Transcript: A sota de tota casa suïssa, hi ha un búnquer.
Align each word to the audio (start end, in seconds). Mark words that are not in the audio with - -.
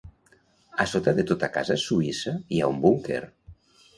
A 0.83 0.87
sota 0.93 1.13
de 1.19 1.25
tota 1.33 1.49
casa 1.59 1.77
suïssa, 1.83 2.35
hi 2.57 2.61
ha 2.63 2.73
un 2.75 2.83
búnquer. 2.87 3.23